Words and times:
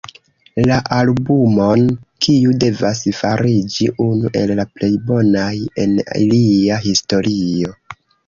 La 0.69 0.77
albumon, 0.99 1.83
kiu 2.27 2.55
devas 2.63 3.01
fariĝi 3.17 3.89
unu 4.07 4.31
el 4.41 4.55
la 4.61 4.67
plej 4.79 4.91
bonaj 5.11 5.53
en 5.85 5.95
ilia 6.23 6.81
historio. 6.89 7.77